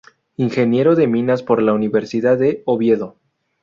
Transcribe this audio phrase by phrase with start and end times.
[0.35, 3.17] Ingeniero de minas por la Universidad de Oviedo.